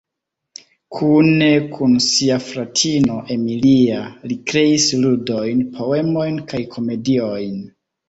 [0.95, 4.01] Kune kun sia fratino, Emilia,
[4.33, 7.59] li kreis ludojn, poemojn kaj komediojn.